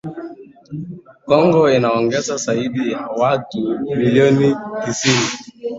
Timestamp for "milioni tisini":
3.79-5.25